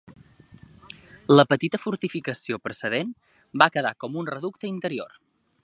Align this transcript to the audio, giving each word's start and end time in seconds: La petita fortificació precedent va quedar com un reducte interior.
La 1.39 1.45
petita 1.51 1.79
fortificació 1.83 2.59
precedent 2.69 3.13
va 3.63 3.69
quedar 3.77 3.93
com 4.05 4.19
un 4.23 4.31
reducte 4.35 4.71
interior. 4.73 5.19